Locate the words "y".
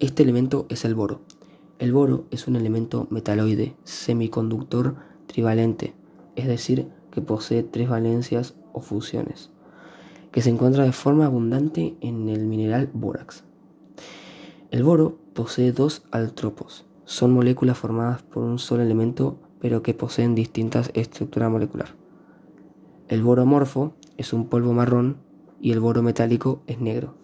25.58-25.72